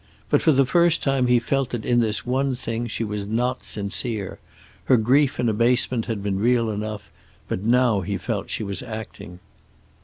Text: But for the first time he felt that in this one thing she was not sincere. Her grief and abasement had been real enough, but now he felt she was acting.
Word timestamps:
But 0.31 0.41
for 0.41 0.51
the 0.51 0.65
first 0.65 1.03
time 1.03 1.27
he 1.27 1.37
felt 1.37 1.69
that 1.69 1.85
in 1.85 1.99
this 1.99 2.25
one 2.25 2.55
thing 2.55 2.87
she 2.87 3.03
was 3.03 3.27
not 3.27 3.63
sincere. 3.63 4.39
Her 4.85 4.97
grief 4.97 5.37
and 5.37 5.47
abasement 5.47 6.07
had 6.07 6.23
been 6.23 6.39
real 6.39 6.71
enough, 6.71 7.11
but 7.47 7.61
now 7.61 8.01
he 8.01 8.17
felt 8.17 8.49
she 8.49 8.63
was 8.63 8.81
acting. 8.81 9.37